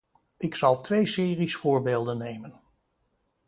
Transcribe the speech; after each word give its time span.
Ik 0.37 0.55
zal 0.55 0.81
twee 0.81 1.05
series 1.05 1.55
voorbeelden 1.55 2.17
nemen. 2.17 2.61